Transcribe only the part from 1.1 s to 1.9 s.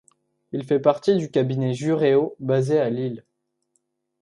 du cabinet